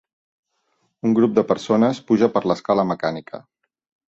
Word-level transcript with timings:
Un 1.09 1.13
grup 1.19 1.35
de 1.35 1.43
persones 1.51 2.01
puja 2.09 2.33
per 2.39 2.43
l'escala 2.53 2.87
mecànica. 2.95 3.45